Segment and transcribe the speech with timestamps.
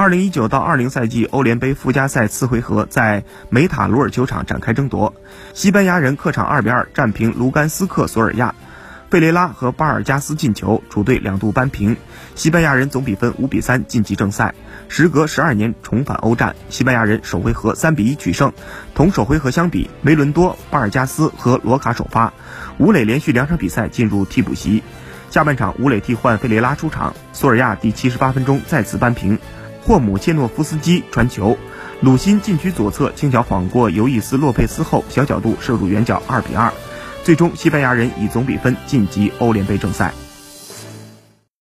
[0.00, 5.12] 二零一九到二零赛季欧联杯附加赛次回合在梅塔鲁尔球场展开争夺，
[5.52, 8.54] 西班牙人客场二比二战平卢甘斯克索尔亚，
[9.10, 11.98] 费雷拉和巴尔加斯进球，主队两度扳平，
[12.34, 14.54] 西班牙人总比分五比三晋级正赛。
[14.88, 18.54] 时隔十二年重返欧战，西班牙人首回合三比一取胜。
[18.94, 22.32] 同首回合相比，梅伦多、巴尔加斯和罗卡首发，
[22.78, 24.82] 吴磊连续两场比赛进入替补席。
[25.28, 29.38] 下半场，吴磊替换费雷拉出场，索尔亚第七十八分钟再次扳平。
[29.82, 31.56] 霍姆切诺夫斯基传球，
[32.00, 36.72] 鲁辛禁区左侧轻巧晃过尤伊斯洛佩斯后小角度射入远角，二比二。
[37.24, 40.12] 最终，西班牙人以总比分晋级欧联杯正赛。